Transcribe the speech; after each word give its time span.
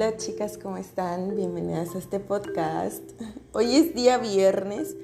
Hola 0.00 0.16
chicas, 0.16 0.58
¿cómo 0.58 0.76
están? 0.76 1.34
Bienvenidas 1.34 1.96
a 1.96 1.98
este 1.98 2.20
podcast. 2.20 3.02
Hoy 3.52 3.74
es 3.74 3.96
día 3.96 4.16
viernes, 4.18 4.94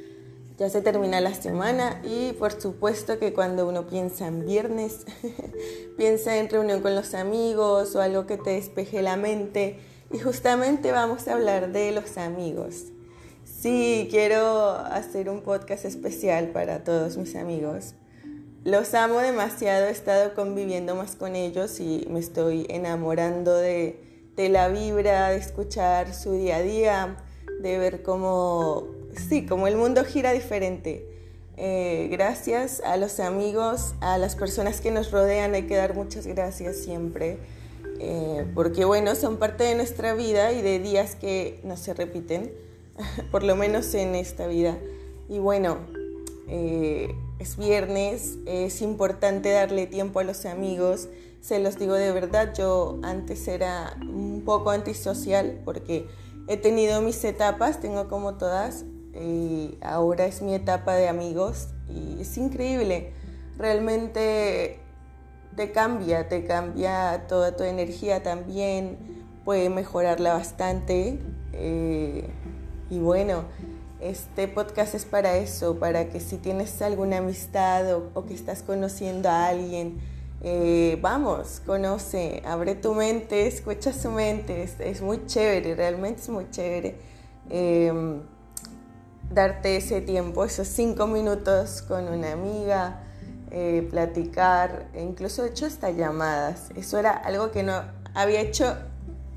ya 0.56 0.70
se 0.70 0.82
termina 0.82 1.20
la 1.20 1.34
semana 1.34 2.00
y 2.04 2.32
por 2.34 2.52
supuesto 2.52 3.18
que 3.18 3.32
cuando 3.32 3.66
uno 3.68 3.88
piensa 3.88 4.28
en 4.28 4.46
viernes, 4.46 5.04
piensa 5.96 6.36
en 6.36 6.48
reunión 6.48 6.80
con 6.80 6.94
los 6.94 7.14
amigos 7.14 7.96
o 7.96 8.02
algo 8.02 8.26
que 8.26 8.36
te 8.36 8.50
despeje 8.50 9.02
la 9.02 9.16
mente 9.16 9.80
y 10.12 10.20
justamente 10.20 10.92
vamos 10.92 11.26
a 11.26 11.32
hablar 11.34 11.72
de 11.72 11.90
los 11.90 12.16
amigos. 12.16 12.92
Sí, 13.42 14.06
quiero 14.12 14.70
hacer 14.76 15.28
un 15.28 15.40
podcast 15.40 15.86
especial 15.86 16.50
para 16.50 16.84
todos 16.84 17.16
mis 17.16 17.34
amigos 17.34 17.94
los 18.62 18.94
amo 18.94 19.18
demasiado, 19.18 19.88
he 19.88 19.90
estado 19.90 20.32
conviviendo 20.34 20.94
más 20.94 21.16
con 21.16 21.36
ellos 21.36 21.80
y 21.80 22.06
me 22.08 22.18
estoy 22.18 22.64
enamorando 22.70 23.54
de, 23.54 24.13
la 24.36 24.68
vibra, 24.68 25.30
de 25.30 25.36
escuchar 25.36 26.14
su 26.14 26.32
día 26.32 26.56
a 26.56 26.62
día, 26.62 27.16
de 27.60 27.78
ver 27.78 28.02
cómo, 28.02 28.86
sí, 29.28 29.46
cómo 29.46 29.66
el 29.66 29.76
mundo 29.76 30.04
gira 30.04 30.32
diferente. 30.32 31.06
Eh, 31.56 32.08
gracias 32.10 32.80
a 32.84 32.96
los 32.96 33.20
amigos, 33.20 33.94
a 34.00 34.18
las 34.18 34.34
personas 34.34 34.80
que 34.80 34.90
nos 34.90 35.12
rodean, 35.12 35.54
hay 35.54 35.62
que 35.62 35.76
dar 35.76 35.94
muchas 35.94 36.26
gracias 36.26 36.78
siempre, 36.78 37.38
eh, 38.00 38.44
porque 38.54 38.84
bueno, 38.84 39.14
son 39.14 39.36
parte 39.36 39.62
de 39.62 39.76
nuestra 39.76 40.14
vida 40.14 40.52
y 40.52 40.62
de 40.62 40.80
días 40.80 41.14
que 41.14 41.60
no 41.62 41.76
se 41.76 41.94
repiten, 41.94 42.52
por 43.30 43.44
lo 43.44 43.54
menos 43.54 43.94
en 43.94 44.16
esta 44.16 44.48
vida. 44.48 44.76
Y 45.28 45.38
bueno, 45.38 45.78
eh, 46.48 47.14
es 47.38 47.56
viernes, 47.56 48.36
es 48.46 48.82
importante 48.82 49.50
darle 49.50 49.86
tiempo 49.86 50.18
a 50.18 50.24
los 50.24 50.46
amigos. 50.46 51.08
Se 51.44 51.58
los 51.58 51.78
digo 51.78 51.92
de 51.92 52.10
verdad, 52.10 52.54
yo 52.54 52.98
antes 53.02 53.48
era 53.48 53.98
un 54.00 54.44
poco 54.46 54.70
antisocial 54.70 55.60
porque 55.62 56.08
he 56.48 56.56
tenido 56.56 57.02
mis 57.02 57.22
etapas, 57.22 57.80
tengo 57.80 58.08
como 58.08 58.36
todas, 58.36 58.86
y 59.12 59.76
ahora 59.82 60.24
es 60.24 60.40
mi 60.40 60.54
etapa 60.54 60.94
de 60.94 61.06
amigos 61.06 61.68
y 61.86 62.22
es 62.22 62.38
increíble. 62.38 63.12
Realmente 63.58 64.80
te 65.54 65.70
cambia, 65.70 66.30
te 66.30 66.46
cambia 66.46 67.26
toda 67.28 67.54
tu 67.54 67.64
energía 67.64 68.22
también, 68.22 68.96
puede 69.44 69.68
mejorarla 69.68 70.32
bastante. 70.32 71.18
Eh, 71.52 72.26
y 72.88 73.00
bueno, 73.00 73.44
este 74.00 74.48
podcast 74.48 74.94
es 74.94 75.04
para 75.04 75.36
eso, 75.36 75.78
para 75.78 76.08
que 76.08 76.20
si 76.20 76.38
tienes 76.38 76.80
alguna 76.80 77.18
amistad 77.18 77.94
o, 78.14 78.24
que 78.24 78.32
estás 78.32 78.62
conociendo 78.62 79.28
a 79.28 79.48
alguien, 79.48 80.13
eh, 80.46 80.98
vamos, 81.00 81.62
conoce, 81.64 82.42
abre 82.44 82.74
tu 82.74 82.92
mente, 82.92 83.46
escucha 83.46 83.94
su 83.94 84.10
mente, 84.10 84.68
es, 84.78 85.00
muy 85.00 85.24
chévere, 85.24 85.74
realmente 85.74 86.20
es 86.20 86.28
muy 86.28 86.50
chévere. 86.50 86.96
Em, 87.48 88.20
darte 89.32 89.78
ese 89.78 90.02
tiempo, 90.02 90.44
esos 90.44 90.68
cinco 90.68 91.06
minutos 91.06 91.80
con 91.80 92.08
una 92.08 92.32
amiga, 92.32 93.00
eh, 93.50 93.88
platicar, 93.90 94.88
e 94.92 95.02
incluso 95.02 95.46
he 95.46 95.48
hecho 95.48 95.64
hasta 95.64 95.90
llamadas. 95.90 96.68
Eso 96.76 96.98
era 96.98 97.12
algo 97.12 97.50
que 97.50 97.62
no 97.62 97.82
había 98.12 98.42
hecho 98.42 98.76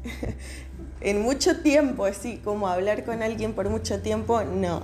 en 0.99 1.21
mucho 1.21 1.61
tiempo, 1.61 2.03
así 2.03 2.41
como 2.43 2.67
hablar 2.67 3.05
con 3.05 3.23
alguien 3.23 3.53
por 3.53 3.69
mucho 3.69 4.01
tiempo, 4.01 4.43
no. 4.43 4.81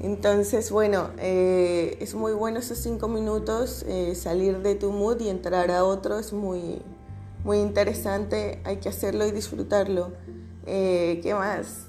Entonces, 0.00 0.70
bueno, 0.70 1.10
eh, 1.18 1.96
es 2.00 2.14
muy 2.14 2.32
bueno 2.34 2.58
esos 2.58 2.78
cinco 2.78 3.08
minutos, 3.08 3.84
eh, 3.88 4.14
salir 4.14 4.58
de 4.58 4.74
tu 4.74 4.92
mood 4.92 5.20
y 5.20 5.28
entrar 5.28 5.70
a 5.70 5.84
otro 5.84 6.18
es 6.18 6.32
muy, 6.34 6.82
muy 7.44 7.58
interesante, 7.58 8.60
hay 8.64 8.76
que 8.76 8.90
hacerlo 8.90 9.26
y 9.26 9.32
disfrutarlo. 9.32 10.12
Eh, 10.66 11.20
¿Qué 11.22 11.32
más? 11.34 11.86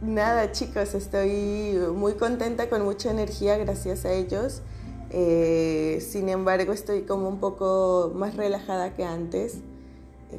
Nada, 0.00 0.52
chicos, 0.52 0.94
estoy 0.94 1.78
muy 1.94 2.14
contenta 2.14 2.70
con 2.70 2.82
mucha 2.82 3.10
energía 3.10 3.58
gracias 3.58 4.06
a 4.06 4.12
ellos. 4.12 4.62
sin 5.10 6.28
embargo, 6.28 6.72
estoy 6.72 7.02
como 7.02 7.28
un 7.28 7.40
poco 7.40 8.12
más 8.14 8.36
relajada 8.36 8.94
que 8.94 9.04
antes 9.04 9.58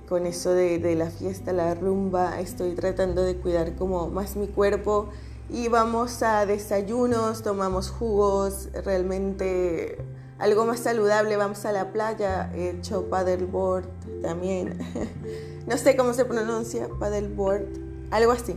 con 0.07 0.25
eso 0.25 0.53
de, 0.53 0.95
la 0.95 1.09
fiesta, 1.09 1.51
la 1.51 1.75
rumba, 1.75 2.40
estoy 2.40 2.74
tratando 2.75 3.24
de 3.24 3.35
cuidar 3.35 3.75
como 3.75 4.07
más 4.07 4.35
mi 4.38 4.47
cuerpo 4.47 5.09
y 5.51 5.67
vamos 5.67 6.23
a 6.23 6.45
desayunos, 6.45 7.44
tomamos 7.44 7.89
jugos, 7.89 8.69
realmente 8.85 9.97
algo 10.39 10.66
más 10.66 10.79
saludable, 10.79 11.35
vamos 11.35 11.66
a 11.66 11.73
la 11.73 11.91
playa, 11.91 12.50
he 12.56 12.69
hecho 12.69 13.09
paddleboard 13.09 13.85
también, 14.22 14.79
no 15.67 15.78
sé 15.78 15.97
cómo 15.97 16.13
se 16.13 16.23
pronuncia, 16.23 16.88
paddleboard, 17.00 17.63
algo 18.12 18.31
así, 18.31 18.56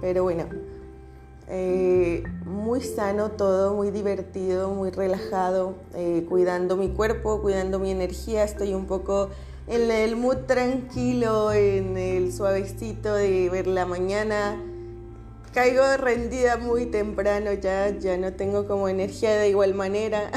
pero 0.00 0.22
bueno, 0.22 0.44
eh, 1.48 2.22
muy 2.46 2.80
sano 2.82 3.32
todo, 3.32 3.74
muy 3.74 3.90
divertido, 3.90 4.70
muy 4.70 4.90
relajado, 4.90 5.74
eh, 5.94 6.24
cuidando 6.28 6.76
mi 6.76 6.90
cuerpo, 6.90 7.42
cuidando 7.42 7.80
mi 7.80 7.90
energía, 7.90 8.44
estoy 8.44 8.74
un 8.74 8.86
poco 8.86 9.30
en 9.66 9.90
el 9.90 10.14
mood 10.14 10.46
tranquilo, 10.46 11.52
en 11.52 11.96
el 11.96 12.32
suavecito 12.32 13.14
de 13.14 13.50
ver 13.50 13.66
la 13.66 13.86
mañana. 13.86 14.56
Caigo 15.52 15.96
rendida 15.98 16.56
muy 16.56 16.86
temprano 16.86 17.52
ya, 17.52 17.90
ya 17.98 18.16
no 18.16 18.32
tengo 18.32 18.66
como 18.66 18.88
energía 18.88 19.36
de 19.36 19.50
igual 19.50 19.74
manera. 19.74 20.30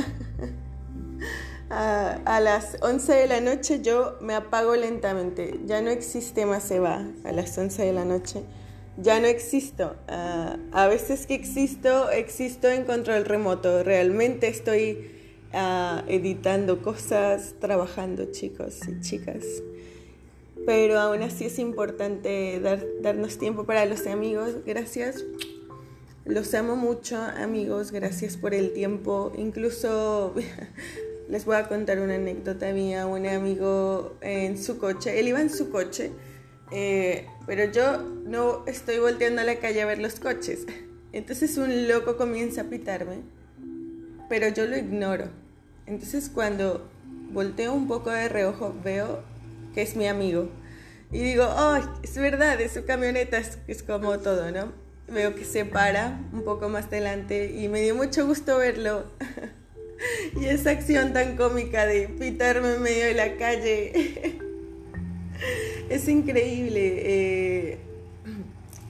a, 1.70 2.40
las 2.42 2.78
11 2.82 3.14
de 3.14 3.28
la 3.28 3.40
noche 3.40 3.82
yo 3.82 4.18
me 4.22 4.36
apago 4.36 4.76
lentamente, 4.76 5.60
ya 5.66 5.82
no 5.82 5.90
existe 5.90 6.46
más 6.46 6.64
se 6.64 6.80
va 6.80 7.08
a 7.24 7.32
las 7.32 7.58
11 7.58 7.84
de 7.84 7.94
la 7.94 8.04
noche. 8.04 8.44
Ya 8.98 9.20
no 9.20 9.28
existo. 9.28 9.96
a 10.08 10.88
veces 10.88 11.28
que 11.28 11.36
existo, 11.36 12.10
existo 12.12 12.70
en 12.70 12.86
control 12.86 13.26
remoto. 13.26 13.84
Realmente 13.84 14.48
estoy 14.48 15.12
editando 16.08 16.82
cosas, 16.82 17.56
trabajando 17.60 18.32
chicos 18.32 18.80
y 18.88 19.02
chicas. 19.02 19.44
Pero 20.66 21.00
aún 21.00 21.22
así 21.22 21.46
es 21.46 21.60
importante 21.60 22.60
dar, 22.60 22.84
darnos 23.02 23.38
tiempo 23.38 23.66
para 23.66 23.86
los 23.86 24.08
amigos. 24.08 24.56
Gracias. 24.66 25.24
Los 26.26 26.54
amo 26.56 26.76
mucho, 26.76 27.18
amigos. 27.18 27.92
Gracias 27.92 28.36
por 28.36 28.54
el 28.54 28.74
tiempo. 28.74 29.32
Incluso 29.38 30.34
les 31.30 31.46
voy 31.46 31.56
a 31.56 31.68
contar 31.68 32.00
una 32.00 32.16
anécdota 32.16 32.72
mía. 32.74 33.06
Un 33.06 33.28
amigo 33.28 34.18
en 34.22 34.58
su 34.58 34.78
coche, 34.78 35.20
él 35.20 35.28
iba 35.28 35.42
en 35.42 35.50
su 35.50 35.70
coche, 35.70 36.12
eh, 36.72 37.28
pero 37.46 37.72
yo 37.72 38.00
no 38.26 38.64
estoy 38.66 39.00
volteando 39.00 39.42
a 39.42 39.46
la 39.46 39.60
calle 39.60 39.82
a 39.82 39.86
ver 39.86 40.00
los 40.00 40.20
coches. 40.20 40.66
Entonces 41.14 41.58
un 41.58 41.88
loco 41.88 42.18
comienza 42.18 42.62
a 42.62 42.64
pitarme, 42.66 43.22
pero 44.28 44.50
yo 44.50 44.66
lo 44.66 44.78
ignoro. 44.78 45.30
Entonces 45.86 46.30
cuando 46.30 46.90
volteo 47.32 47.74
un 47.74 47.88
poco 47.88 48.10
de 48.10 48.28
reojo 48.28 48.76
veo 48.84 49.24
que 49.76 49.82
es 49.82 49.96
mi 49.98 50.08
amigo. 50.08 50.50
Y 51.12 51.20
digo, 51.20 51.46
oh, 51.46 51.78
es 52.02 52.18
verdad, 52.18 52.60
es 52.62 52.72
su 52.72 52.86
camioneta, 52.86 53.40
es, 53.68 53.84
como 53.84 54.18
todo, 54.20 54.50
¿no? 54.52 54.72
Veo 55.08 55.36
que 55.36 55.46
se 55.46 55.66
para 55.66 56.20
un 56.34 56.44
poco 56.44 56.68
más 56.70 56.86
adelante 56.86 57.54
y 57.56 57.68
me 57.68 57.82
dio 57.82 57.94
mucho 57.94 58.26
gusto 58.26 58.58
verlo. 58.58 59.06
y 60.42 60.46
esa 60.46 60.72
acción 60.72 61.14
tan 61.14 61.36
cómica 61.36 61.86
de 61.86 62.08
pitarme 62.08 62.76
en 62.76 62.82
medio 62.82 63.06
de 63.06 63.14
la 63.14 63.36
calle. 63.36 64.40
es 65.90 66.08
increíble. 66.08 66.94
Eh, 66.98 67.78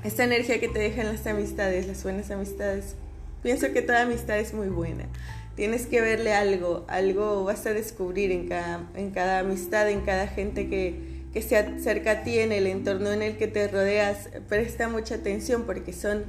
esta 0.03 0.23
energía 0.23 0.59
que 0.59 0.69
te 0.69 0.79
dejan 0.79 1.07
las 1.07 1.25
amistades, 1.25 1.87
las 1.87 2.03
buenas 2.03 2.29
amistades. 2.31 2.95
Pienso 3.41 3.73
que 3.73 3.81
toda 3.81 4.03
amistad 4.03 4.39
es 4.39 4.53
muy 4.53 4.69
buena. 4.69 5.05
Tienes 5.55 5.87
que 5.87 6.01
verle 6.01 6.33
algo, 6.33 6.83
algo 6.89 7.45
vas 7.45 7.65
a 7.65 7.73
descubrir 7.73 8.31
en 8.31 8.49
cada, 8.49 8.89
en 8.95 9.11
cada 9.11 9.39
amistad, 9.39 9.89
en 9.89 10.01
cada 10.01 10.27
gente 10.27 10.67
que, 10.67 11.15
se 11.41 11.57
acerca 11.57 12.11
a 12.11 12.23
ti, 12.23 12.39
en 12.39 12.51
el 12.51 12.67
entorno 12.67 13.11
en 13.11 13.21
el 13.21 13.37
que 13.37 13.47
te 13.47 13.67
rodeas. 13.67 14.29
Presta 14.49 14.89
mucha 14.89 15.15
atención 15.15 15.63
porque 15.63 15.93
son, 15.93 16.23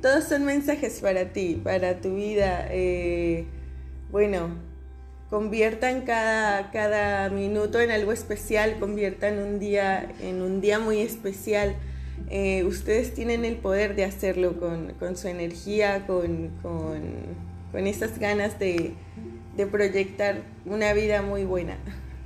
todos 0.00 0.24
son 0.24 0.44
mensajes 0.44 1.00
para 1.00 1.32
ti, 1.32 1.60
para 1.62 2.00
tu 2.00 2.16
vida. 2.16 2.66
Eh, 2.70 3.44
bueno, 4.10 4.56
conviertan 5.30 6.02
cada, 6.02 6.70
cada 6.72 7.28
minuto 7.28 7.80
en 7.80 7.90
algo 7.90 8.12
especial, 8.12 8.78
conviertan 8.78 9.38
un 9.38 9.58
día 9.58 10.12
en 10.20 10.42
un 10.42 10.60
día 10.60 10.78
muy 10.80 11.00
especial. 11.00 11.76
Eh, 12.30 12.64
ustedes 12.64 13.14
tienen 13.14 13.44
el 13.44 13.56
poder 13.56 13.94
de 13.96 14.04
hacerlo 14.04 14.58
con, 14.58 15.16
su 15.16 15.28
energía, 15.28 16.06
con 16.06 16.50
con 16.62 17.51
esas 17.74 18.18
ganas 18.18 18.58
de, 18.58 18.94
proyectar 19.70 20.42
una 20.64 20.92
vida 20.92 21.22
muy 21.22 21.44
buena. 21.44 21.76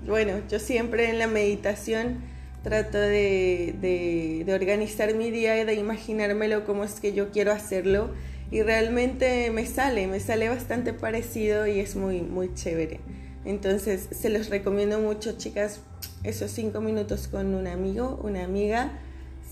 Bueno, 0.06 0.34
yo 0.48 0.58
siempre 0.58 1.10
en 1.10 1.18
la 1.18 1.26
meditación 1.26 2.22
trato 2.62 2.98
de, 2.98 4.44
organizar 4.48 5.14
mi 5.14 5.30
día 5.30 5.60
y 5.60 5.64
de 5.64 5.74
imaginármelo 5.74 6.64
como 6.64 6.84
es 6.84 7.00
que 7.00 7.12
yo 7.12 7.30
quiero 7.30 7.52
hacerlo 7.52 8.10
y 8.50 8.62
realmente 8.62 9.50
me 9.50 9.66
sale, 9.66 10.06
me 10.06 10.20
sale 10.20 10.48
bastante 10.48 10.92
parecido 10.92 11.66
y 11.66 11.80
es 11.80 11.96
muy, 11.96 12.22
muy 12.22 12.54
chévere. 12.54 13.00
Entonces 13.44 14.08
se 14.10 14.30
los 14.30 14.48
recomiendo 14.50 14.98
mucho, 15.00 15.36
chicas, 15.36 15.80
esos 16.24 16.50
cinco 16.50 16.80
minutos 16.80 17.28
con 17.28 17.54
un 17.54 17.66
amigo, 17.66 18.20
una 18.22 18.44
amiga, 18.44 18.92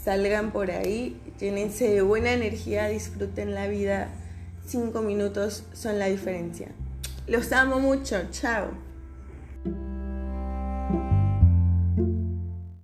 Salgan 0.05 0.53
por 0.53 0.71
ahí, 0.71 1.17
llénense 1.41 1.89
de 1.89 2.03
buena 2.03 2.35
energía, 2.35 2.89
disfruten 2.89 3.55
la 3.55 3.69
vida. 3.69 4.11
Cinco 4.67 5.03
minutos 5.03 5.65
son 5.73 5.99
la 5.99 6.07
diferencia. 6.07 6.69
Los 7.27 7.53
amo 7.53 7.81
mucho, 7.81 8.17
chao. 8.31 8.69